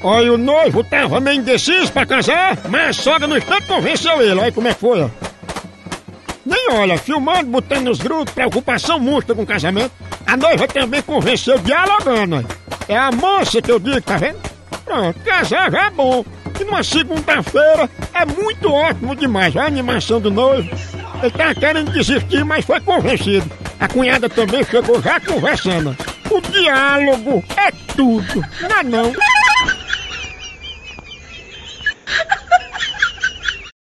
[0.00, 4.38] Olha, o noivo tava meio indeciso pra casar, mas a sogra no instante convenceu ele.
[4.38, 5.08] Olha como é que foi, ó.
[6.46, 9.90] Nem olha, filmando, botando nos grupos, preocupação monstro com o casamento.
[10.26, 12.46] A noiva também convenceu dialogando.
[12.88, 14.38] É a moça que eu digo, tá vendo?
[14.84, 16.24] Pronto, casar já é bom.
[16.58, 19.54] E numa segunda-feira é muito ótimo demais.
[19.54, 20.70] Olha A animação do noivo.
[21.22, 23.50] Ele tá querendo desistir, mas foi convencido.
[23.80, 25.96] A cunhada também chegou já conversando.
[26.30, 29.12] O diálogo é tudo, não é não?